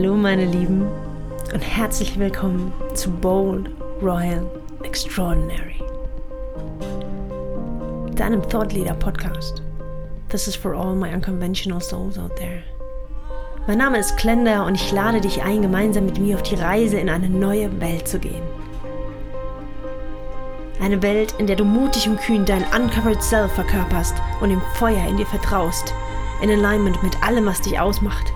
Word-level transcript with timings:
Hallo 0.00 0.14
meine 0.14 0.44
Lieben 0.44 0.86
und 1.52 1.60
herzlich 1.60 2.16
willkommen 2.20 2.72
zu 2.94 3.10
Bold, 3.10 3.68
Royal, 4.00 4.48
Extraordinary. 4.84 5.82
Deinem 8.14 8.40
Thought 8.48 8.72
Leader 8.72 8.94
Podcast. 8.94 9.60
This 10.28 10.46
is 10.46 10.54
for 10.54 10.72
all 10.72 10.94
my 10.94 11.12
unconventional 11.12 11.80
souls 11.80 12.16
out 12.16 12.36
there. 12.36 12.62
Mein 13.66 13.78
Name 13.78 13.98
ist 13.98 14.16
Klender 14.16 14.64
und 14.66 14.76
ich 14.76 14.92
lade 14.92 15.20
dich 15.20 15.42
ein, 15.42 15.62
gemeinsam 15.62 16.06
mit 16.06 16.20
mir 16.20 16.36
auf 16.36 16.44
die 16.44 16.54
Reise 16.54 17.00
in 17.00 17.08
eine 17.10 17.28
neue 17.28 17.80
Welt 17.80 18.06
zu 18.06 18.20
gehen. 18.20 18.44
Eine 20.80 21.02
Welt, 21.02 21.34
in 21.38 21.48
der 21.48 21.56
du 21.56 21.64
mutig 21.64 22.08
und 22.08 22.20
kühn 22.20 22.44
dein 22.44 22.64
Uncovered 22.72 23.20
Self 23.20 23.50
verkörperst 23.50 24.14
und 24.40 24.50
dem 24.50 24.62
Feuer 24.74 25.08
in 25.08 25.16
dir 25.16 25.26
vertraust, 25.26 25.92
in 26.40 26.50
Alignment 26.50 27.02
mit 27.02 27.20
allem, 27.20 27.46
was 27.46 27.60
dich 27.62 27.80
ausmacht 27.80 28.32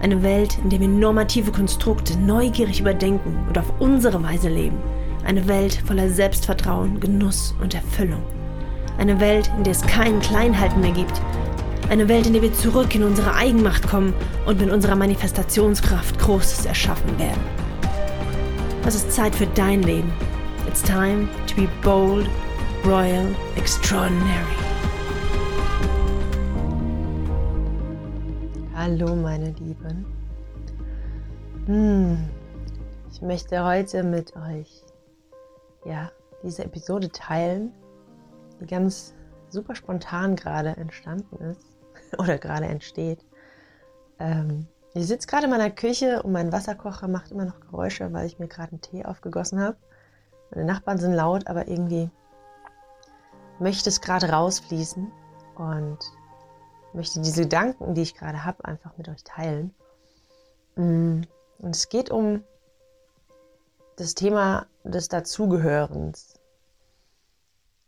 eine 0.00 0.22
Welt, 0.22 0.58
in 0.62 0.70
der 0.70 0.80
wir 0.80 0.88
normative 0.88 1.50
Konstrukte 1.52 2.18
neugierig 2.18 2.80
überdenken 2.80 3.36
und 3.48 3.58
auf 3.58 3.72
unsere 3.80 4.22
Weise 4.22 4.48
leben. 4.48 4.78
Eine 5.24 5.46
Welt 5.48 5.82
voller 5.86 6.08
Selbstvertrauen, 6.08 7.00
Genuss 7.00 7.54
und 7.60 7.74
Erfüllung. 7.74 8.22
Eine 8.98 9.20
Welt, 9.20 9.50
in 9.56 9.64
der 9.64 9.72
es 9.72 9.82
kein 9.82 10.20
Kleinhalten 10.20 10.80
mehr 10.80 10.92
gibt. 10.92 11.20
Eine 11.88 12.08
Welt, 12.08 12.26
in 12.26 12.32
der 12.32 12.42
wir 12.42 12.52
zurück 12.52 12.94
in 12.94 13.02
unsere 13.02 13.34
Eigenmacht 13.34 13.88
kommen 13.88 14.14
und 14.46 14.60
mit 14.60 14.70
unserer 14.70 14.96
Manifestationskraft 14.96 16.18
Großes 16.18 16.66
erschaffen 16.66 17.18
werden. 17.18 17.40
Es 18.86 18.94
ist 18.94 19.12
Zeit 19.12 19.34
für 19.34 19.46
dein 19.48 19.82
Leben. 19.82 20.10
It's 20.66 20.82
time 20.82 21.28
to 21.46 21.56
be 21.56 21.68
bold, 21.82 22.26
royal, 22.84 23.26
extraordinary. 23.56 24.67
Hallo 28.80 29.16
meine 29.16 29.50
Lieben. 29.50 30.06
Hm, 31.66 32.30
ich 33.10 33.20
möchte 33.20 33.64
heute 33.64 34.04
mit 34.04 34.36
euch 34.36 34.84
ja, 35.84 36.12
diese 36.44 36.64
Episode 36.64 37.10
teilen, 37.10 37.72
die 38.60 38.66
ganz 38.66 39.16
super 39.48 39.74
spontan 39.74 40.36
gerade 40.36 40.76
entstanden 40.76 41.38
ist 41.38 41.76
oder 42.18 42.38
gerade 42.38 42.66
entsteht. 42.66 43.26
Ähm, 44.20 44.68
ich 44.94 45.08
sitze 45.08 45.26
gerade 45.26 45.46
in 45.46 45.50
meiner 45.50 45.70
Küche 45.70 46.22
und 46.22 46.30
mein 46.30 46.52
Wasserkocher 46.52 47.08
macht 47.08 47.32
immer 47.32 47.46
noch 47.46 47.58
Geräusche, 47.58 48.12
weil 48.12 48.26
ich 48.28 48.38
mir 48.38 48.46
gerade 48.46 48.70
einen 48.70 48.80
Tee 48.80 49.04
aufgegossen 49.04 49.58
habe. 49.58 49.76
Meine 50.52 50.66
Nachbarn 50.66 50.98
sind 50.98 51.14
laut, 51.14 51.48
aber 51.48 51.66
irgendwie 51.66 52.10
möchte 53.58 53.88
es 53.88 54.00
gerade 54.00 54.30
rausfließen 54.30 55.10
und 55.56 55.98
möchte 56.92 57.20
diese 57.20 57.42
Gedanken, 57.42 57.94
die 57.94 58.02
ich 58.02 58.14
gerade 58.14 58.44
habe, 58.44 58.64
einfach 58.64 58.96
mit 58.96 59.08
euch 59.08 59.24
teilen. 59.24 59.74
Mm, 60.76 61.22
und 61.58 61.76
es 61.76 61.88
geht 61.88 62.10
um 62.10 62.42
das 63.96 64.14
Thema 64.14 64.66
des 64.84 65.08
Dazugehörens. 65.08 66.38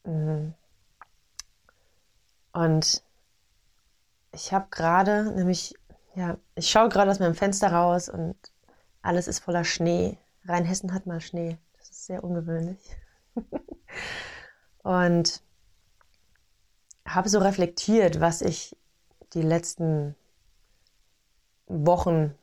Mm. 0.05 0.49
Und 2.53 3.03
ich 4.33 4.53
habe 4.53 4.67
gerade, 4.71 5.33
nämlich, 5.33 5.75
ja, 6.15 6.37
ich 6.55 6.69
schaue 6.71 6.89
gerade 6.89 7.11
aus 7.11 7.21
meinem 7.21 7.35
Fenster 7.35 7.73
raus 7.73 8.09
und 8.09 8.37
alles 9.03 9.29
ist 9.29 9.41
voller 9.41 9.65
Schnee. 9.65 10.19
Rheinhessen 10.45 10.93
hat 10.93 11.07
mal 11.07 11.21
Schnee. 11.21 11.59
Das 11.79 11.91
ist 11.91 12.07
sehr 12.07 12.25
ungewöhnlich. 12.25 12.79
und 14.83 15.43
habe 17.07 17.29
so 17.29 17.39
reflektiert, 17.39 18.21
was 18.21 18.43
ich 18.43 18.77
die 19.35 19.43
letzten 19.43 20.15
Wochen, 21.67 22.35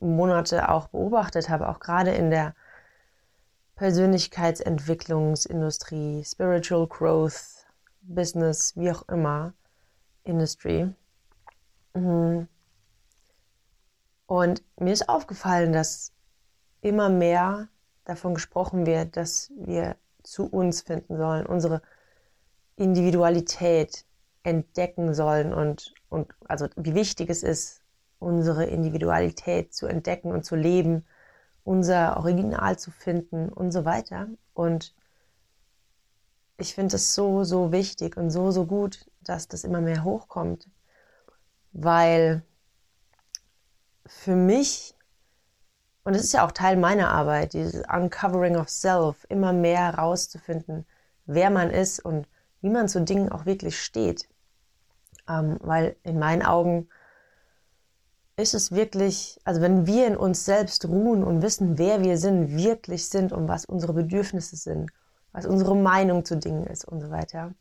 Monate 0.00 0.68
auch 0.68 0.88
beobachtet 0.88 1.48
habe, 1.48 1.68
auch 1.68 1.78
gerade 1.80 2.12
in 2.12 2.30
der 2.30 2.54
Persönlichkeitsentwicklungsindustrie, 3.74 6.22
Spiritual 6.24 6.86
Growth, 6.86 7.66
Business, 8.02 8.76
wie 8.76 8.90
auch 8.90 9.08
immer, 9.08 9.54
Industry. 10.24 10.92
Mhm. 11.94 12.48
Und 14.26 14.62
mir 14.78 14.92
ist 14.92 15.08
aufgefallen, 15.08 15.72
dass 15.72 16.12
immer 16.80 17.08
mehr 17.08 17.68
davon 18.04 18.34
gesprochen 18.34 18.86
wird, 18.86 19.16
dass 19.16 19.50
wir 19.56 19.96
zu 20.22 20.46
uns 20.46 20.82
finden 20.82 21.16
sollen, 21.16 21.46
unsere 21.46 21.82
Individualität 22.76 24.04
entdecken 24.48 25.14
sollen 25.14 25.52
und 25.54 25.94
und 26.08 26.32
also 26.46 26.68
wie 26.76 26.94
wichtig 26.94 27.30
es 27.30 27.42
ist, 27.42 27.82
unsere 28.18 28.64
Individualität 28.64 29.74
zu 29.74 29.86
entdecken 29.86 30.32
und 30.32 30.44
zu 30.44 30.56
leben, 30.56 31.06
unser 31.64 32.16
Original 32.16 32.78
zu 32.78 32.90
finden 32.90 33.48
und 33.48 33.72
so 33.72 33.84
weiter. 33.84 34.28
Und 34.54 34.94
ich 36.56 36.74
finde 36.74 36.96
es 36.96 37.14
so, 37.14 37.44
so 37.44 37.72
wichtig 37.72 38.16
und 38.16 38.30
so, 38.30 38.50
so 38.50 38.66
gut, 38.66 39.06
dass 39.22 39.48
das 39.48 39.64
immer 39.64 39.80
mehr 39.80 40.02
hochkommt, 40.02 40.68
weil 41.72 42.42
für 44.06 44.34
mich, 44.34 44.94
und 46.04 46.14
es 46.14 46.24
ist 46.24 46.32
ja 46.32 46.46
auch 46.46 46.52
Teil 46.52 46.76
meiner 46.76 47.10
Arbeit, 47.10 47.52
dieses 47.52 47.82
Uncovering 47.86 48.56
of 48.56 48.70
Self, 48.70 49.26
immer 49.28 49.52
mehr 49.52 49.92
herauszufinden, 49.92 50.86
wer 51.26 51.50
man 51.50 51.70
ist 51.70 52.02
und 52.04 52.26
wie 52.62 52.70
man 52.70 52.88
zu 52.88 53.02
Dingen 53.02 53.30
auch 53.30 53.44
wirklich 53.44 53.78
steht. 53.80 54.28
Ähm, 55.28 55.58
weil 55.60 55.96
in 56.02 56.18
meinen 56.18 56.42
Augen 56.42 56.88
ist 58.36 58.54
es 58.54 58.70
wirklich, 58.72 59.40
also 59.44 59.60
wenn 59.60 59.86
wir 59.86 60.06
in 60.06 60.16
uns 60.16 60.44
selbst 60.44 60.86
ruhen 60.86 61.24
und 61.24 61.42
wissen, 61.42 61.76
wer 61.76 62.02
wir 62.02 62.18
sind, 62.18 62.56
wirklich 62.56 63.08
sind 63.08 63.32
und 63.32 63.48
was 63.48 63.64
unsere 63.64 63.92
Bedürfnisse 63.92 64.56
sind, 64.56 64.90
was 65.32 65.44
unsere 65.44 65.76
Meinung 65.76 66.24
zu 66.24 66.36
Dingen 66.36 66.64
ist 66.66 66.84
und 66.84 67.00
so 67.00 67.10
weiter, 67.10 67.52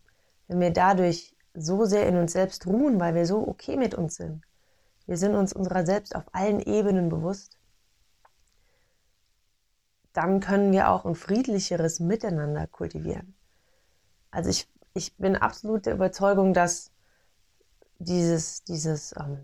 wenn 0.47 0.59
wir 0.59 0.71
dadurch 0.71 1.35
so 1.55 1.85
sehr 1.85 2.07
in 2.07 2.15
uns 2.15 2.33
selbst 2.33 2.67
ruhen, 2.67 2.99
weil 2.99 3.15
wir 3.15 3.25
so 3.25 3.47
okay 3.47 3.75
mit 3.75 3.95
uns 3.95 4.15
sind, 4.15 4.43
wir 5.07 5.17
sind 5.17 5.35
uns 5.35 5.51
unserer 5.51 5.85
selbst 5.85 6.15
auf 6.15 6.25
allen 6.31 6.59
Ebenen 6.59 7.09
bewusst, 7.09 7.57
dann 10.13 10.39
können 10.39 10.71
wir 10.71 10.89
auch 10.89 11.05
ein 11.05 11.15
friedlicheres 11.15 11.99
Miteinander 11.99 12.67
kultivieren. 12.67 13.35
Also 14.29 14.49
ich, 14.49 14.69
ich 14.93 15.15
bin 15.17 15.35
absolut 15.35 15.85
der 15.85 15.93
Überzeugung, 15.93 16.53
dass 16.53 16.91
dieses, 17.99 18.63
dieses 18.63 19.15
ähm, 19.17 19.39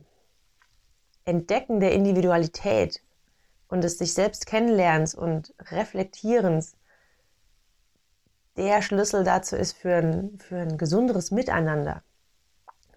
Entdecken 1.26 1.80
der 1.80 1.94
Individualität 1.94 3.02
und 3.68 3.84
des 3.84 3.98
sich 3.98 4.14
selbst 4.14 4.46
kennenlernens 4.46 5.16
und 5.16 5.54
reflektierens 5.72 6.76
der 8.56 8.82
Schlüssel 8.82 9.24
dazu 9.24 9.56
ist 9.56 9.78
für 9.78 9.96
ein, 9.96 10.38
für 10.40 10.58
ein 10.58 10.78
gesunderes 10.78 11.32
Miteinander 11.32 12.04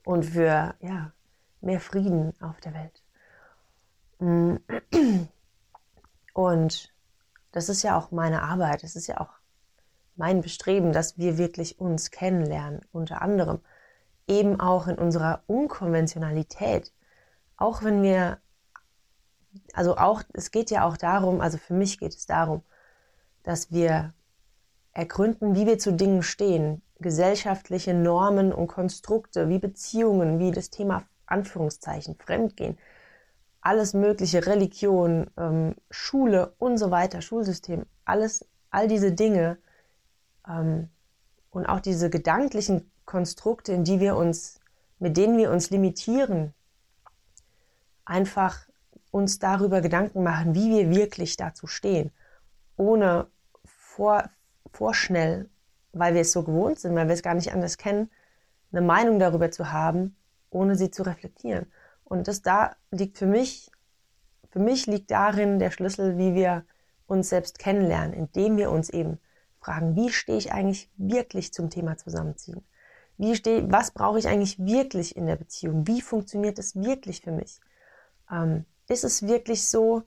und 0.05 0.25
für 0.25 0.75
ja, 0.81 1.13
mehr 1.61 1.81
Frieden 1.81 2.35
auf 2.41 2.61
der 2.61 2.75
Welt. 2.75 3.03
Und 6.35 6.93
das 7.53 7.69
ist 7.69 7.83
ja 7.83 7.99
auch 7.99 8.11
meine 8.11 8.43
Arbeit, 8.43 8.83
das 8.83 8.97
ist 8.97 9.07
ja 9.07 9.21
auch 9.21 9.31
mein 10.17 10.41
Bestreben, 10.41 10.93
dass 10.93 11.19
wir 11.19 11.39
wirklich 11.39 11.79
uns 11.81 12.11
kennenlernen, 12.11 12.81
unter 12.93 13.23
anderem 13.23 13.61
eben 14.29 14.61
auch 14.61 14.89
in 14.89 14.97
unserer 14.97 15.43
Unkonventionalität. 15.47 16.93
Auch 17.57 17.83
wenn 17.83 18.03
wir, 18.03 18.39
also 19.73 19.97
auch, 19.97 20.23
es 20.33 20.51
geht 20.51 20.71
ja 20.71 20.85
auch 20.85 20.97
darum, 20.97 21.41
also 21.41 21.59
für 21.59 21.75
mich 21.75 21.99
geht 21.99 22.15
es 22.15 22.27
darum, 22.27 22.63
dass 23.43 23.71
wir 23.71 24.13
ergründen, 24.93 25.55
wie 25.55 25.67
wir 25.67 25.79
zu 25.79 25.93
Dingen 25.93 26.23
stehen, 26.23 26.83
gesellschaftliche 26.99 27.95
Normen 27.95 28.53
und 28.53 28.67
Konstrukte, 28.67 29.49
wie 29.49 29.59
Beziehungen, 29.59 30.39
wie 30.39 30.51
das 30.51 30.71
Thema 30.71 31.05
Anführungszeichen, 31.27 32.17
Fremdgehen, 32.17 32.79
alles 33.61 33.95
mögliche, 33.95 34.47
Religion, 34.47 35.31
ähm, 35.37 35.75
Schule 35.91 36.55
und 36.59 36.79
so 36.79 36.91
weiter, 36.91 37.21
Schulsystem, 37.21 37.85
alles, 38.05 38.47
all 38.71 38.89
diese 38.89 39.13
Dinge 39.13 39.59
ähm, 40.49 40.89
und 41.51 41.67
auch 41.67 41.81
diese 41.81 42.09
gedanklichen 42.09 42.91
Konstrukte, 43.07 43.73
in 43.73 43.85
die 43.85 44.01
wir 44.01 44.17
uns, 44.17 44.61
mit 44.99 45.17
denen 45.17 45.39
wir 45.39 45.51
uns 45.51 45.71
limitieren, 45.71 46.53
einfach 48.05 48.67
uns 49.11 49.39
darüber 49.39 49.81
Gedanken 49.81 50.23
machen, 50.23 50.55
wie 50.55 50.71
wir 50.71 50.91
wirklich 50.91 51.37
dazu 51.37 51.67
stehen, 51.67 52.11
ohne 52.77 53.29
vor, 53.65 54.29
vorschnell, 54.73 55.49
weil 55.93 56.15
wir 56.15 56.21
es 56.21 56.33
so 56.33 56.43
gewohnt 56.43 56.79
sind, 56.79 56.95
weil 56.95 57.09
wir 57.09 57.15
es 57.15 57.23
gar 57.23 57.35
nicht 57.35 57.53
anders 57.53 57.79
kennen, 57.79 58.11
eine 58.73 58.83
Meinung 58.83 59.19
darüber 59.19 59.51
zu 59.51 59.73
haben, 59.73 60.17
ohne 60.51 60.77
sie 60.77 60.91
zu 60.91 61.03
reflektieren. 61.03 61.67
Und 62.05 62.29
das 62.29 62.43
da 62.43 62.77
liegt 62.91 63.17
für 63.17 63.27
mich, 63.27 63.71
für 64.51 64.59
mich 64.59 64.87
liegt 64.87 65.11
darin 65.11 65.59
der 65.59 65.71
Schlüssel, 65.71 66.19
wie 66.19 66.35
wir 66.35 66.65
uns 67.07 67.29
selbst 67.29 67.59
kennenlernen, 67.59 68.13
indem 68.13 68.57
wir 68.57 68.71
uns 68.71 68.91
eben 68.91 69.19
fragen, 69.61 69.97
wie 69.97 70.11
stehe 70.11 70.39
ich 70.39 70.53
eigentlich 70.53 70.91
wirklich 70.97 71.53
zum 71.53 71.71
Thema 71.71 71.97
Zusammenziehen? 71.97 72.65
Wie 73.19 73.35
stehe, 73.35 73.71
was 73.71 73.91
brauche 73.91 74.19
ich 74.19 74.29
eigentlich 74.29 74.59
wirklich 74.59 75.17
in 75.17 75.27
der 75.27 75.37
Beziehung? 75.37 75.87
Wie 75.87 76.01
funktioniert 76.01 76.59
es 76.59 76.77
wirklich 76.77 77.23
für 77.23 77.33
mich? 77.33 77.61
Ähm, 78.31 78.65
ist 78.89 79.05
es 79.05 79.27
wirklich 79.27 79.67
so 79.67 80.03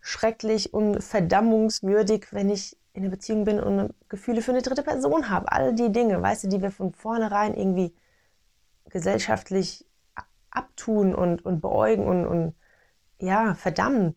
schrecklich 0.00 0.74
und 0.74 1.02
verdammungswürdig, 1.02 2.32
wenn 2.32 2.50
ich 2.50 2.76
in 2.92 3.02
einer 3.02 3.10
Beziehung 3.10 3.44
bin 3.44 3.60
und 3.60 3.94
Gefühle 4.08 4.42
für 4.42 4.52
eine 4.52 4.62
dritte 4.62 4.82
Person 4.82 5.30
habe? 5.30 5.50
All 5.50 5.74
die 5.74 5.92
Dinge, 5.92 6.20
weißt 6.20 6.44
du, 6.44 6.48
die 6.48 6.62
wir 6.62 6.70
von 6.70 6.92
vornherein 6.92 7.54
irgendwie 7.54 7.94
gesellschaftlich 8.90 9.86
abtun 10.50 11.14
und, 11.14 11.44
und 11.44 11.60
beäugen 11.60 12.06
und, 12.06 12.26
und 12.26 12.54
ja, 13.18 13.54
verdammen. 13.54 14.14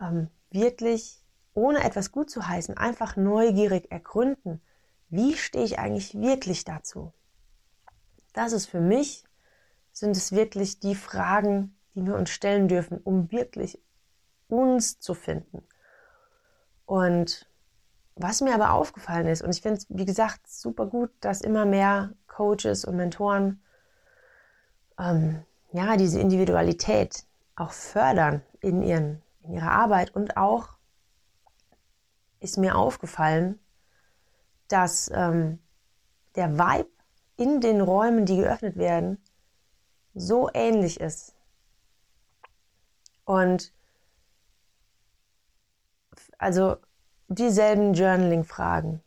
Ähm, 0.00 0.28
wirklich 0.50 1.24
ohne 1.54 1.84
etwas 1.84 2.10
gut 2.10 2.30
zu 2.30 2.46
heißen, 2.46 2.76
einfach 2.76 3.16
neugierig 3.16 3.90
ergründen, 3.90 4.60
wie 5.08 5.34
stehe 5.34 5.64
ich 5.64 5.78
eigentlich 5.78 6.20
wirklich 6.20 6.64
dazu? 6.64 7.12
Das 8.34 8.52
ist 8.52 8.66
für 8.66 8.80
mich, 8.80 9.24
sind 9.92 10.16
es 10.16 10.32
wirklich 10.32 10.80
die 10.80 10.94
Fragen, 10.94 11.74
die 11.94 12.04
wir 12.04 12.16
uns 12.16 12.30
stellen 12.30 12.68
dürfen, 12.68 12.98
um 12.98 13.30
wirklich 13.32 13.80
uns 14.48 15.00
zu 15.00 15.14
finden. 15.14 15.66
Und 16.84 17.48
was 18.16 18.40
mir 18.40 18.54
aber 18.54 18.72
aufgefallen 18.72 19.28
ist, 19.28 19.42
und 19.42 19.50
ich 19.50 19.62
finde 19.62 19.78
es, 19.78 19.86
wie 19.88 20.04
gesagt, 20.04 20.48
super 20.48 20.86
gut, 20.86 21.10
dass 21.20 21.40
immer 21.40 21.64
mehr 21.64 22.12
Coaches 22.26 22.84
und 22.84 22.96
Mentoren 22.96 23.62
ähm, 24.98 25.44
ja, 25.72 25.96
diese 25.96 26.20
Individualität 26.20 27.24
auch 27.56 27.72
fördern 27.72 28.42
in, 28.60 28.82
ihren, 28.82 29.22
in 29.42 29.54
ihrer 29.54 29.70
Arbeit 29.70 30.14
und 30.14 30.36
auch 30.36 30.70
ist 32.40 32.58
mir 32.58 32.76
aufgefallen, 32.76 33.58
dass 34.68 35.10
ähm, 35.12 35.58
der 36.36 36.58
Vibe 36.58 36.93
in 37.36 37.60
den 37.60 37.80
Räumen, 37.80 38.26
die 38.26 38.36
geöffnet 38.36 38.76
werden, 38.76 39.18
so 40.14 40.48
ähnlich 40.54 41.00
ist. 41.00 41.34
Und 43.24 43.72
also 46.38 46.76
dieselben 47.28 47.94
Journaling-Fragen, 47.94 49.00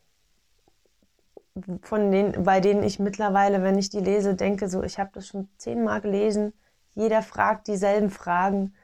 von 1.82 2.12
denen, 2.12 2.44
bei 2.44 2.60
denen 2.60 2.84
ich 2.84 3.00
mittlerweile, 3.00 3.64
wenn 3.64 3.78
ich 3.78 3.90
die 3.90 4.00
lese, 4.00 4.36
denke, 4.36 4.70
so, 4.70 4.84
ich 4.84 5.00
habe 5.00 5.12
das 5.14 5.28
schon 5.28 5.50
zehnmal 5.58 6.02
gelesen. 6.02 6.54
Jeder 6.94 7.22
fragt 7.22 7.68
dieselben 7.68 8.10
Fragen. 8.10 8.76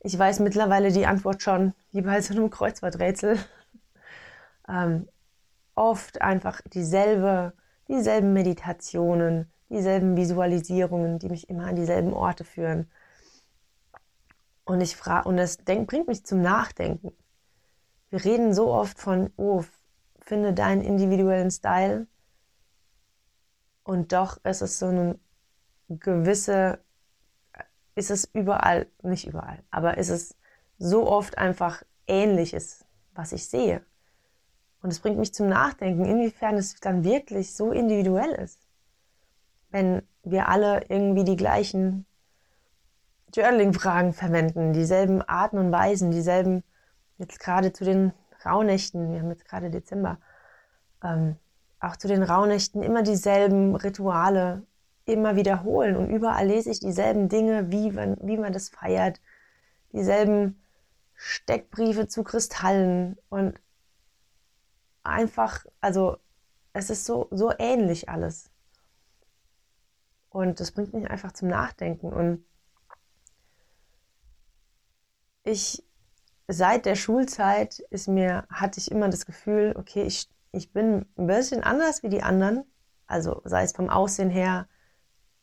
Ich 0.00 0.18
weiß 0.18 0.40
mittlerweile 0.40 0.92
die 0.92 1.06
Antwort 1.06 1.42
schon, 1.42 1.74
wie 1.92 2.02
bei 2.02 2.20
so 2.20 2.34
einem 2.34 2.50
Kreuzworträtsel 2.50 3.38
ähm, 4.68 5.08
oft 5.74 6.20
einfach 6.20 6.60
dieselbe, 6.62 7.52
dieselben 7.88 8.32
Meditationen, 8.32 9.50
dieselben 9.68 10.16
Visualisierungen, 10.16 11.18
die 11.18 11.28
mich 11.28 11.48
immer 11.48 11.66
an 11.66 11.76
dieselben 11.76 12.12
Orte 12.12 12.44
führen. 12.44 12.90
Und 14.64 14.80
ich 14.80 14.96
frage, 14.96 15.28
und 15.28 15.36
das 15.36 15.58
denk, 15.58 15.88
bringt 15.88 16.08
mich 16.08 16.24
zum 16.24 16.40
Nachdenken. 16.40 17.12
Wir 18.10 18.24
reden 18.24 18.54
so 18.54 18.72
oft 18.72 18.98
von, 18.98 19.30
oh, 19.36 19.64
finde 20.20 20.54
deinen 20.54 20.82
individuellen 20.82 21.50
Style. 21.50 22.06
Und 23.82 24.12
doch 24.12 24.42
ist 24.44 24.62
es 24.62 24.78
so 24.78 24.86
eine 24.86 25.18
gewisse, 25.88 26.78
ist 27.94 28.10
es 28.10 28.24
überall, 28.32 28.86
nicht 29.02 29.26
überall, 29.26 29.62
aber 29.70 29.98
ist 29.98 30.08
es 30.08 30.36
so 30.78 31.06
oft 31.06 31.36
einfach 31.38 31.82
ähnliches, 32.06 32.84
was 33.14 33.32
ich 33.32 33.46
sehe. 33.46 33.84
Und 34.84 34.90
es 34.90 35.00
bringt 35.00 35.16
mich 35.16 35.32
zum 35.32 35.48
Nachdenken, 35.48 36.04
inwiefern 36.04 36.56
es 36.58 36.78
dann 36.78 37.04
wirklich 37.04 37.54
so 37.54 37.72
individuell 37.72 38.32
ist. 38.32 38.60
Wenn 39.70 40.02
wir 40.22 40.50
alle 40.50 40.84
irgendwie 40.90 41.24
die 41.24 41.36
gleichen 41.36 42.04
Journaling-Fragen 43.34 44.12
verwenden, 44.12 44.74
dieselben 44.74 45.22
Arten 45.22 45.56
und 45.56 45.72
Weisen, 45.72 46.10
dieselben, 46.10 46.62
jetzt 47.16 47.40
gerade 47.40 47.72
zu 47.72 47.84
den 47.84 48.12
Rauhnächten, 48.44 49.10
wir 49.10 49.20
haben 49.20 49.30
jetzt 49.30 49.46
gerade 49.46 49.70
Dezember, 49.70 50.18
ähm, 51.02 51.36
auch 51.80 51.96
zu 51.96 52.06
den 52.06 52.22
Rauhnächten 52.22 52.82
immer 52.82 53.02
dieselben 53.02 53.76
Rituale 53.76 54.64
immer 55.06 55.34
wiederholen. 55.34 55.96
Und 55.96 56.10
überall 56.10 56.46
lese 56.46 56.70
ich 56.70 56.80
dieselben 56.80 57.30
Dinge, 57.30 57.70
wie 57.70 57.90
man, 57.90 58.18
wie 58.20 58.36
man 58.36 58.52
das 58.52 58.68
feiert, 58.68 59.18
dieselben 59.94 60.62
Steckbriefe 61.14 62.06
zu 62.06 62.22
Kristallen. 62.22 63.16
Und 63.30 63.54
einfach, 65.04 65.64
also 65.80 66.16
es 66.72 66.90
ist 66.90 67.04
so, 67.04 67.28
so 67.30 67.52
ähnlich 67.58 68.08
alles. 68.08 68.50
Und 70.30 70.58
das 70.58 70.72
bringt 70.72 70.92
mich 70.92 71.08
einfach 71.08 71.32
zum 71.32 71.48
Nachdenken. 71.48 72.12
Und 72.12 72.44
ich, 75.44 75.84
seit 76.48 76.86
der 76.86 76.96
Schulzeit 76.96 77.78
ist 77.90 78.08
mir, 78.08 78.44
hatte 78.50 78.80
ich 78.80 78.90
immer 78.90 79.08
das 79.08 79.26
Gefühl, 79.26 79.74
okay, 79.78 80.02
ich, 80.02 80.28
ich 80.50 80.72
bin 80.72 81.06
ein 81.16 81.26
bisschen 81.28 81.62
anders 81.62 82.02
wie 82.02 82.08
die 82.08 82.22
anderen. 82.22 82.64
Also 83.06 83.42
sei 83.44 83.62
es 83.62 83.72
vom 83.72 83.90
Aussehen 83.90 84.30
her 84.30 84.66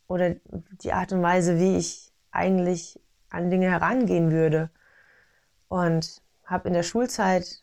oder 0.07 0.35
die 0.83 0.91
Art 0.91 1.13
und 1.13 1.21
Weise, 1.21 1.57
wie 1.57 1.77
ich 1.77 2.11
eigentlich 2.31 2.99
an 3.29 3.49
Dinge 3.49 3.69
herangehen 3.69 4.31
würde. 4.31 4.71
Und 5.69 6.21
habe 6.43 6.67
in 6.67 6.73
der 6.73 6.83
Schulzeit 6.83 7.60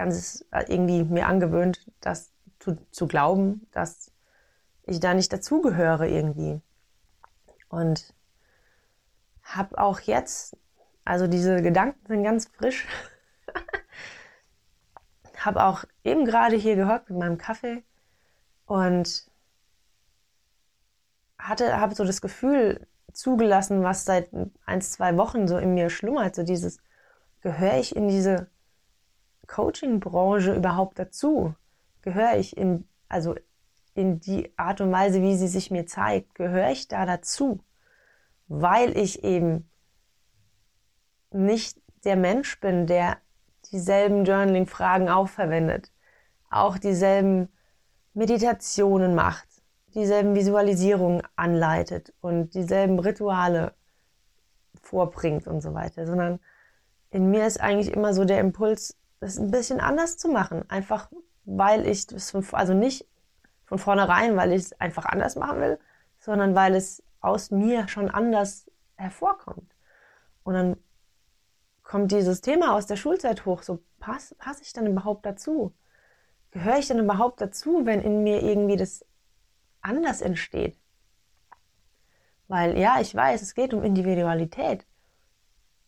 ganz 0.00 0.44
äh, 0.50 0.64
irgendwie 0.68 1.04
mir 1.04 1.26
angewöhnt, 1.26 1.86
das 2.00 2.32
zu, 2.58 2.78
zu 2.90 3.06
glauben, 3.06 3.66
dass 3.72 4.12
ich 4.84 4.98
da 4.98 5.12
nicht 5.12 5.32
dazugehöre 5.32 6.08
irgendwie. 6.08 6.60
Und 7.68 8.14
habe 9.42 9.78
auch 9.78 10.00
jetzt, 10.00 10.56
also 11.04 11.26
diese 11.26 11.60
Gedanken 11.60 12.00
sind 12.06 12.24
ganz 12.24 12.46
frisch, 12.48 12.86
habe 15.36 15.64
auch 15.64 15.84
eben 16.02 16.24
gerade 16.24 16.56
hier 16.56 16.76
gehockt 16.76 17.10
mit 17.10 17.18
meinem 17.18 17.38
Kaffee 17.38 17.82
und 18.64 19.30
hatte, 21.38 21.78
habe 21.78 21.94
so 21.94 22.04
das 22.04 22.22
Gefühl 22.22 22.86
zugelassen, 23.12 23.82
was 23.82 24.06
seit 24.06 24.30
ein, 24.64 24.80
zwei 24.80 25.16
Wochen 25.18 25.46
so 25.46 25.58
in 25.58 25.74
mir 25.74 25.90
schlummert, 25.90 26.34
so 26.34 26.42
dieses, 26.42 26.78
gehöre 27.42 27.78
ich 27.78 27.94
in 27.94 28.08
diese 28.08 28.48
Coaching-Branche 29.50 30.54
überhaupt 30.54 30.98
dazu? 30.98 31.54
Gehöre 32.02 32.38
ich 32.38 32.56
in, 32.56 32.88
also 33.08 33.34
in 33.94 34.20
die 34.20 34.56
Art 34.56 34.80
und 34.80 34.92
Weise, 34.92 35.20
wie 35.22 35.36
sie 35.36 35.48
sich 35.48 35.70
mir 35.70 35.86
zeigt, 35.86 36.34
gehöre 36.34 36.70
ich 36.70 36.88
da 36.88 37.04
dazu? 37.04 37.60
Weil 38.48 38.96
ich 38.96 39.24
eben 39.24 39.68
nicht 41.32 41.80
der 42.04 42.16
Mensch 42.16 42.60
bin, 42.60 42.86
der 42.86 43.18
dieselben 43.70 44.24
Journaling-Fragen 44.24 45.08
auch 45.08 45.28
verwendet, 45.28 45.92
auch 46.50 46.78
dieselben 46.78 47.48
Meditationen 48.14 49.14
macht, 49.14 49.48
dieselben 49.94 50.34
Visualisierungen 50.34 51.22
anleitet 51.36 52.12
und 52.20 52.54
dieselben 52.54 52.98
Rituale 52.98 53.74
vorbringt 54.82 55.46
und 55.46 55.60
so 55.60 55.74
weiter, 55.74 56.06
sondern 56.06 56.40
in 57.10 57.30
mir 57.30 57.46
ist 57.46 57.60
eigentlich 57.60 57.92
immer 57.92 58.14
so 58.14 58.24
der 58.24 58.40
Impuls, 58.40 58.96
das 59.20 59.38
ein 59.38 59.50
bisschen 59.50 59.80
anders 59.80 60.16
zu 60.16 60.28
machen. 60.28 60.68
Einfach 60.68 61.08
weil 61.44 61.86
ich 61.86 62.06
das, 62.06 62.30
von, 62.30 62.44
also 62.52 62.74
nicht 62.74 63.06
von 63.64 63.78
vornherein, 63.78 64.36
weil 64.36 64.52
ich 64.52 64.62
es 64.62 64.80
einfach 64.80 65.04
anders 65.04 65.36
machen 65.36 65.60
will, 65.60 65.78
sondern 66.18 66.54
weil 66.54 66.74
es 66.74 67.02
aus 67.20 67.50
mir 67.50 67.88
schon 67.88 68.10
anders 68.10 68.70
hervorkommt. 68.96 69.74
Und 70.42 70.54
dann 70.54 70.76
kommt 71.82 72.12
dieses 72.12 72.40
Thema 72.40 72.74
aus 72.74 72.86
der 72.86 72.96
Schulzeit 72.96 73.46
hoch, 73.46 73.62
so 73.62 73.82
passe 73.98 74.34
pass 74.36 74.60
ich 74.60 74.72
dann 74.72 74.86
überhaupt 74.86 75.26
dazu? 75.26 75.74
Gehöre 76.50 76.78
ich 76.78 76.88
dann 76.88 76.98
überhaupt 76.98 77.40
dazu, 77.40 77.84
wenn 77.84 78.00
in 78.00 78.22
mir 78.22 78.42
irgendwie 78.42 78.76
das 78.76 79.04
anders 79.82 80.20
entsteht? 80.20 80.78
Weil 82.48 82.76
ja, 82.76 83.00
ich 83.00 83.14
weiß, 83.14 83.42
es 83.42 83.54
geht 83.54 83.72
um 83.72 83.84
Individualität. 83.84 84.84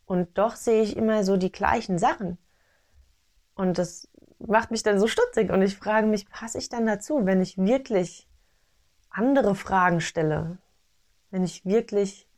Und 0.07 0.39
doch 0.39 0.55
sehe 0.55 0.83
ich 0.83 0.97
immer 0.97 1.25
so 1.25 1.37
die 1.37 1.51
gleichen 1.51 1.99
Sachen. 1.99 2.39
Und 3.55 3.79
das 3.79 4.09
macht 4.39 4.71
mich 4.71 4.83
dann 4.83 4.99
so 4.99 5.07
stutzig 5.07 5.51
und 5.51 5.63
ich 5.63 5.77
frage 5.77 6.07
mich, 6.07 6.29
passe 6.29 6.59
ich 6.59 6.69
dann 6.69 6.87
dazu, 6.87 7.27
wenn 7.27 7.41
ich 7.41 7.59
wirklich 7.59 8.29
andere 9.11 9.55
Fragen 9.55 10.01
stelle, 10.01 10.59
wenn 11.31 11.45
ich 11.45 11.65
wirklich 11.65 12.29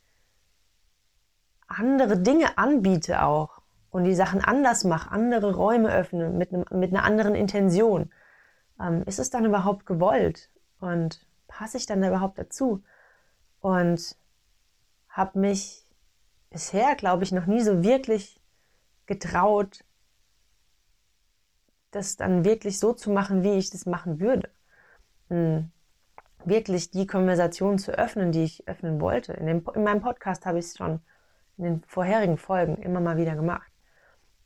andere 1.67 2.17
Dinge 2.17 2.57
anbiete 2.57 3.23
auch 3.23 3.61
und 3.89 4.03
die 4.03 4.15
Sachen 4.15 4.43
anders 4.43 4.83
mache, 4.83 5.11
andere 5.11 5.55
Räume 5.55 5.91
öffne 5.91 6.29
mit, 6.29 6.53
einem, 6.53 6.65
mit 6.71 6.91
einer 6.91 7.03
anderen 7.03 7.33
Intention, 7.33 8.11
ähm, 8.79 9.03
ist 9.05 9.19
es 9.19 9.29
dann 9.29 9.45
überhaupt 9.45 9.85
gewollt? 9.85 10.49
Und 10.79 11.25
passe 11.47 11.77
ich 11.77 11.85
dann 11.85 12.01
da 12.01 12.09
überhaupt 12.09 12.37
dazu? 12.37 12.83
Und 13.61 14.17
habe 15.09 15.39
mich 15.39 15.85
bisher, 16.49 16.95
glaube 16.95 17.23
ich, 17.23 17.31
noch 17.31 17.45
nie 17.45 17.61
so 17.61 17.83
wirklich 17.83 18.41
getraut, 19.05 19.83
das 21.95 22.17
dann 22.17 22.45
wirklich 22.45 22.79
so 22.79 22.93
zu 22.93 23.09
machen, 23.09 23.43
wie 23.43 23.53
ich 23.53 23.69
das 23.69 23.85
machen 23.85 24.19
würde. 24.19 24.49
Hm. 25.29 25.71
Wirklich 26.43 26.91
die 26.91 27.07
Konversation 27.07 27.79
zu 27.79 27.91
öffnen, 27.91 28.31
die 28.31 28.43
ich 28.43 28.67
öffnen 28.67 29.01
wollte. 29.01 29.33
In, 29.33 29.47
dem, 29.47 29.65
in 29.73 29.83
meinem 29.83 30.01
Podcast 30.01 30.45
habe 30.45 30.59
ich 30.59 30.65
es 30.65 30.77
schon 30.77 30.99
in 31.57 31.63
den 31.63 31.83
vorherigen 31.87 32.37
Folgen 32.37 32.77
immer 32.77 32.99
mal 32.99 33.17
wieder 33.17 33.35
gemacht. 33.35 33.71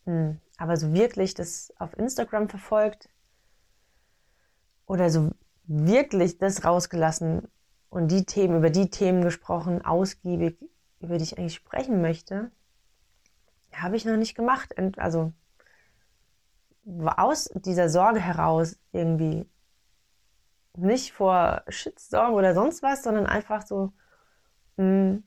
Hm, 0.06 0.40
aber 0.58 0.78
so 0.78 0.94
wirklich 0.94 1.34
das 1.34 1.74
auf 1.78 1.98
Instagram 1.98 2.48
verfolgt 2.50 3.10
oder 4.86 5.10
so 5.10 5.32
wirklich 5.66 6.38
das 6.38 6.64
rausgelassen 6.64 7.48
und 7.90 8.10
die 8.10 8.26
Themen, 8.26 8.58
über 8.58 8.70
die 8.70 8.90
Themen 8.90 9.24
gesprochen, 9.24 9.84
ausgiebig, 9.84 10.58
über 11.00 11.18
die 11.18 11.24
ich 11.24 11.38
eigentlich 11.38 11.56
sprechen 11.56 12.02
möchte, 12.02 12.52
habe 13.74 13.96
ich 13.96 14.06
noch 14.06 14.18
nicht 14.18 14.36
gemacht. 14.36 14.76
Also 14.98 15.34
aus 17.18 17.50
dieser 17.54 17.90
Sorge 17.90 18.20
heraus 18.20 18.78
irgendwie 18.92 19.48
nicht 20.76 21.14
vor 21.14 21.64
Shitstorm 21.68 22.34
oder 22.34 22.54
sonst 22.54 22.82
was, 22.84 23.04
sondern 23.04 23.26
einfach 23.26 23.66
so, 23.66 23.94
mh, 24.78 24.84
hm, 24.84 25.24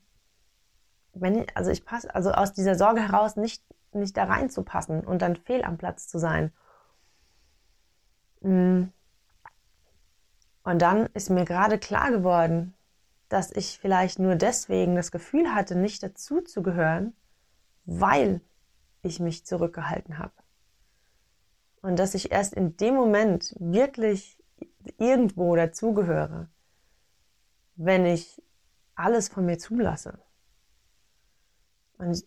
wenn 1.15 1.43
ich, 1.43 1.57
also 1.57 1.71
ich 1.71 1.85
passe, 1.85 2.15
also 2.15 2.33
aus 2.33 2.53
dieser 2.53 2.75
Sorge 2.75 3.03
heraus 3.03 3.37
nicht, 3.37 3.63
nicht 3.93 4.17
da 4.17 4.25
reinzupassen 4.25 5.05
und 5.05 5.21
dann 5.21 5.37
fehl 5.37 5.63
am 5.63 5.79
Platz 5.79 6.09
zu 6.09 6.19
sein. 6.19 6.53
Mh. 8.41 8.51
Hm. 8.51 8.93
Und 10.65 10.81
dann 10.81 11.07
ist 11.07 11.29
mir 11.29 11.45
gerade 11.45 11.77
klar 11.79 12.13
geworden, 12.13 12.75
dass 13.29 13.51
ich 13.51 13.79
vielleicht 13.81 14.19
nur 14.19 14.37
deswegen 14.37 14.95
das 14.95 15.11
Gefühl 15.11 15.55
hatte, 15.55 15.75
nicht 15.75 16.03
dazu 16.03 16.41
zu 16.41 16.63
gehören, 16.63 17.15
weil 17.85 18.41
ich 19.03 19.19
mich 19.19 19.45
zurückgehalten 19.45 20.19
habe. 20.19 20.42
Und 21.83 21.99
dass 21.99 22.15
ich 22.15 22.31
erst 22.31 22.55
in 22.55 22.77
dem 22.77 22.95
Moment 22.95 23.55
wirklich 23.59 24.39
irgendwo 24.99 25.55
dazugehöre, 25.57 26.49
wenn 27.75 28.07
ich 28.07 28.41
alles 28.95 29.29
von 29.29 29.45
mir 29.45 29.59
zulasse. 29.59 30.19
Und 31.99 32.15
ich 32.15 32.27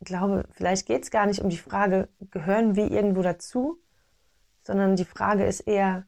glaube, 0.00 0.46
vielleicht 0.50 0.86
geht 0.86 1.04
es 1.04 1.10
gar 1.10 1.26
nicht 1.26 1.40
um 1.40 1.48
die 1.48 1.58
Frage, 1.58 2.08
gehören 2.30 2.76
wir 2.76 2.90
irgendwo 2.90 3.22
dazu, 3.22 3.78
sondern 4.62 4.96
die 4.96 5.04
Frage 5.04 5.46
ist 5.46 5.60
eher, 5.60 6.06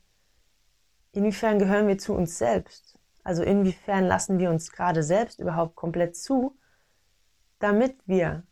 inwiefern 1.12 1.58
gehören 1.58 1.88
wir 1.88 1.98
zu 1.98 2.14
uns 2.14 2.36
selbst? 2.36 2.98
Also 3.24 3.42
inwiefern 3.42 4.04
lassen 4.04 4.38
wir 4.38 4.50
uns 4.50 4.70
gerade 4.70 5.02
selbst 5.02 5.40
überhaupt 5.40 5.76
komplett 5.76 6.16
zu, 6.16 6.58
damit 7.58 7.96
wir 8.06 8.44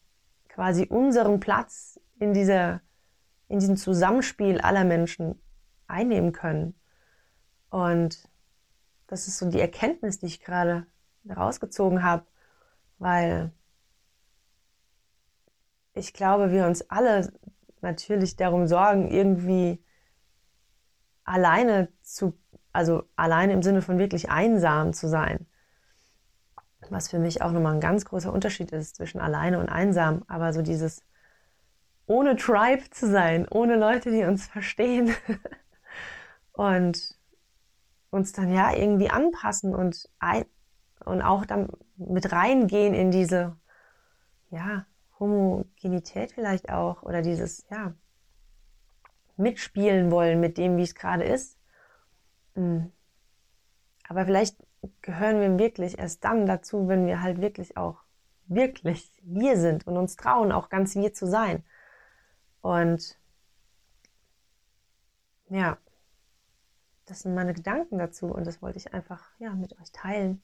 quasi 0.49 0.87
unseren 0.87 1.41
Platz 1.41 2.01
in 2.19 2.33
dieser 2.33 2.81
in 3.49 3.59
diesem 3.59 3.77
Zusammenspiel 3.77 4.61
aller 4.61 4.85
Menschen 4.85 5.41
einnehmen 5.87 6.33
können. 6.33 6.75
Und 7.71 8.29
das 9.07 9.29
ist 9.29 9.39
so 9.39 9.51
die 9.51 9.61
Erkenntnis, 9.61 10.19
die 10.19 10.27
ich 10.27 10.41
gerade 10.41 10.87
rausgezogen 11.29 12.03
habe, 12.03 12.25
weil 12.99 13.53
ich 15.95 16.13
glaube, 16.13 16.51
wir 16.51 16.67
uns 16.67 16.89
alle 16.91 17.33
natürlich 17.81 18.37
darum 18.37 18.67
sorgen, 18.67 19.09
irgendwie 19.09 19.85
alleine 21.25 21.89
zu, 22.03 22.39
also 22.73 23.05
alleine 23.17 23.53
im 23.53 23.63
Sinne 23.63 23.83
von 23.83 23.99
wirklich 23.99 24.31
einsam 24.31 24.93
zu 24.93 25.09
sein. 25.09 25.47
Was 26.91 27.09
für 27.09 27.19
mich 27.19 27.41
auch 27.41 27.53
nochmal 27.53 27.75
ein 27.75 27.81
ganz 27.81 28.05
großer 28.05 28.33
Unterschied 28.33 28.73
ist 28.73 28.97
zwischen 28.97 29.21
alleine 29.21 29.59
und 29.59 29.69
einsam. 29.69 30.23
Aber 30.27 30.53
so 30.53 30.61
dieses 30.61 31.03
ohne 32.07 32.37
Tribe 32.37 32.91
zu 32.91 33.11
sein, 33.11 33.47
ohne 33.49 33.77
Leute, 33.77 34.11
die 34.11 34.25
uns 34.25 34.47
verstehen 34.47 35.15
und 36.53 37.19
uns 38.11 38.33
dann 38.33 38.53
ja 38.53 38.75
irgendwie 38.75 39.11
anpassen 39.11 39.75
und, 39.75 40.09
ein, 40.19 40.45
und 41.05 41.23
auch 41.23 41.47
dann 41.47 41.69
mit 41.97 42.31
reingehen 42.33 42.95
in 42.95 43.11
diese, 43.11 43.57
ja, 44.51 44.87
Homogenität 45.19 46.33
vielleicht 46.33 46.71
auch 46.71 47.03
oder 47.03 47.23
dieses, 47.23 47.67
ja, 47.71 47.95
mitspielen 49.37 50.11
wollen 50.11 50.41
mit 50.41 50.59
dem, 50.59 50.77
wie 50.77 50.83
es 50.83 50.95
gerade 50.95 51.25
ist. 51.25 51.59
Hm. 52.55 52.93
Aber 54.09 54.25
vielleicht 54.25 54.57
gehören 55.01 55.41
wir 55.41 55.59
wirklich 55.59 55.99
erst 55.99 56.25
dann 56.25 56.47
dazu, 56.47 56.89
wenn 56.89 57.07
wir 57.07 57.23
halt 57.23 57.41
wirklich 57.41 57.77
auch 57.77 58.03
wirklich 58.47 59.11
wir 59.23 59.57
sind 59.57 59.87
und 59.87 59.97
uns 59.97 60.17
trauen, 60.17 60.53
auch 60.53 60.69
ganz 60.69 60.95
wir 60.95 61.15
zu 61.15 61.27
sein. 61.27 61.65
Und 62.65 63.19
ja, 65.51 65.77
das 67.05 67.21
sind 67.21 67.35
meine 67.35 67.53
Gedanken 67.53 67.99
dazu 67.99 68.29
und 68.29 68.47
das 68.47 68.63
wollte 68.63 68.79
ich 68.79 68.95
einfach 68.95 69.23
ja, 69.39 69.53
mit 69.53 69.79
euch 69.79 69.93
teilen. 69.93 70.43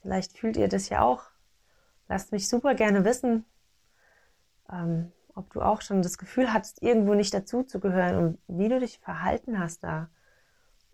Vielleicht 0.00 0.38
fühlt 0.38 0.56
ihr 0.56 0.68
das 0.68 0.88
ja 0.88 1.02
auch. 1.02 1.24
Lasst 2.08 2.32
mich 2.32 2.48
super 2.48 2.74
gerne 2.74 3.04
wissen, 3.04 3.44
ähm, 4.72 5.12
ob 5.34 5.52
du 5.52 5.60
auch 5.60 5.82
schon 5.82 6.00
das 6.00 6.16
Gefühl 6.16 6.50
hattest, 6.50 6.82
irgendwo 6.82 7.12
nicht 7.12 7.34
dazu 7.34 7.62
zu 7.62 7.78
gehören 7.78 8.16
und 8.16 8.38
wie 8.48 8.70
du 8.70 8.80
dich 8.80 8.98
verhalten 8.98 9.58
hast 9.58 9.84
da. 9.84 10.08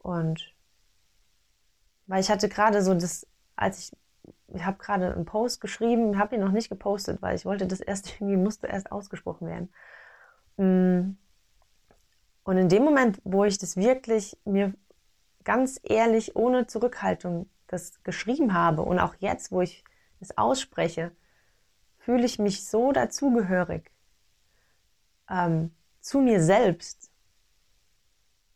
Und 0.02 0.52
weil 2.08 2.20
ich 2.20 2.28
hatte 2.28 2.48
gerade 2.48 2.82
so 2.82 2.92
das, 2.92 3.24
als 3.54 3.78
ich, 3.78 3.96
ich 4.48 4.64
habe 4.64 4.78
gerade 4.78 5.14
einen 5.14 5.26
Post 5.26 5.60
geschrieben, 5.60 6.18
habe 6.18 6.34
ihn 6.34 6.40
noch 6.40 6.50
nicht 6.50 6.70
gepostet, 6.70 7.22
weil 7.22 7.36
ich 7.36 7.44
wollte 7.44 7.68
das 7.68 7.78
erst 7.78 8.08
irgendwie, 8.20 8.36
musste 8.36 8.66
erst 8.66 8.90
ausgesprochen 8.90 9.46
werden. 9.46 9.68
Mm. 10.56 11.16
Und 12.44 12.58
in 12.58 12.68
dem 12.68 12.84
Moment, 12.84 13.20
wo 13.24 13.44
ich 13.44 13.58
das 13.58 13.76
wirklich 13.76 14.38
mir 14.44 14.72
ganz 15.44 15.80
ehrlich, 15.82 16.36
ohne 16.36 16.66
Zurückhaltung 16.66 17.48
das 17.66 18.02
geschrieben 18.04 18.54
habe 18.54 18.82
und 18.82 18.98
auch 19.00 19.14
jetzt, 19.18 19.50
wo 19.50 19.60
ich 19.60 19.84
es 20.20 20.36
ausspreche, 20.38 21.12
fühle 21.98 22.24
ich 22.24 22.38
mich 22.38 22.66
so 22.66 22.92
dazugehörig 22.92 23.90
ähm, 25.28 25.72
zu 26.00 26.20
mir 26.20 26.40
selbst, 26.40 27.10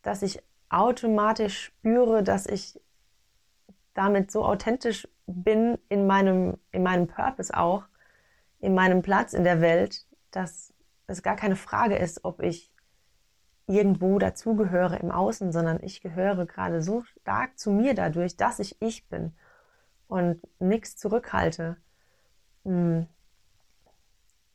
dass 0.03 0.23
ich 0.23 0.43
automatisch 0.69 1.65
spüre, 1.65 2.23
dass 2.23 2.47
ich 2.47 2.81
damit 3.95 4.31
so 4.31 4.45
authentisch 4.45 5.09
bin 5.27 5.79
in 5.89 6.07
meinem, 6.07 6.59
in 6.71 6.83
meinem 6.83 7.07
Purpose 7.07 7.53
auch, 7.57 7.85
in 8.61 8.75
meinem 8.75 9.03
Platz 9.03 9.33
in 9.33 9.45
der 9.45 9.61
Welt, 9.61 10.07
dass 10.31 10.73
es 11.11 11.23
gar 11.23 11.37
keine 11.37 11.57
Frage 11.57 11.97
ist, 11.97 12.25
ob 12.25 12.41
ich 12.41 12.73
irgendwo 13.67 14.19
dazugehöre 14.19 14.99
im 15.01 15.11
Außen, 15.11 15.53
sondern 15.53 15.83
ich 15.83 16.01
gehöre 16.01 16.47
gerade 16.47 16.83
so 16.83 17.03
stark 17.03 17.59
zu 17.59 17.71
mir 17.71 17.95
dadurch, 17.95 18.37
dass 18.37 18.59
ich 18.59 18.81
ich 18.83 19.09
bin 19.09 19.33
und 20.09 20.41
nichts 20.59 20.97
zurückhalte, 20.97 21.77
hm, 22.65 23.07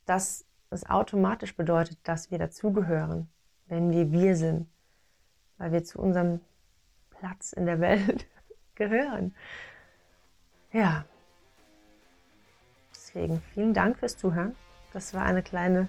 dass 0.04 0.44
es 0.70 0.88
automatisch 0.88 1.56
bedeutet, 1.56 1.98
dass 2.04 2.30
wir 2.30 2.38
dazugehören, 2.38 3.28
wenn 3.68 3.90
wir 3.90 4.12
wir 4.12 4.36
sind, 4.36 4.68
weil 5.56 5.72
wir 5.72 5.82
zu 5.84 5.98
unserem 5.98 6.40
Platz 7.10 7.52
in 7.52 7.64
der 7.64 7.80
Welt 7.80 8.26
gehören. 8.74 9.34
Ja, 10.72 11.06
deswegen 12.90 13.40
vielen 13.54 13.72
Dank 13.72 13.98
fürs 13.98 14.18
Zuhören. 14.18 14.54
Das 14.92 15.14
war 15.14 15.24
eine 15.24 15.42
kleine 15.42 15.88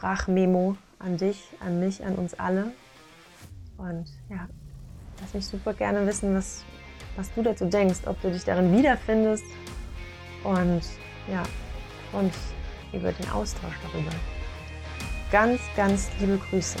Sprachmemo 0.00 0.78
an 0.98 1.18
dich, 1.18 1.50
an 1.60 1.78
mich, 1.78 2.02
an 2.02 2.14
uns 2.14 2.32
alle. 2.38 2.72
Und 3.76 4.06
ja, 4.30 4.48
lass 5.20 5.34
mich 5.34 5.46
super 5.46 5.74
gerne 5.74 6.06
wissen, 6.06 6.34
was, 6.34 6.64
was 7.16 7.30
du 7.34 7.42
dazu 7.42 7.66
denkst, 7.66 8.00
ob 8.06 8.18
du 8.22 8.30
dich 8.30 8.44
darin 8.44 8.74
wiederfindest. 8.74 9.44
Und 10.42 10.82
ja, 11.30 11.42
mich 12.12 12.32
über 12.94 13.12
den 13.12 13.28
Austausch 13.28 13.74
darüber. 13.92 14.10
Ganz, 15.30 15.60
ganz 15.76 16.08
liebe 16.18 16.38
Grüße. 16.38 16.78